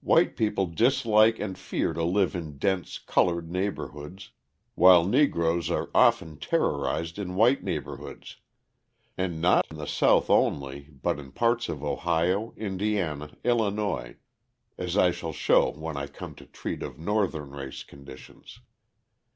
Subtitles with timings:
[0.00, 4.32] White people dislike and fear to live in dense coloured neighbourhoods,
[4.74, 8.38] while Negroes are often terrorised in white neighbourhoods
[9.16, 14.16] and not in the South only but in parts of Ohio, Indiana, Illinois,
[14.76, 18.58] as I shall show when I come to treat of Northern race conditions.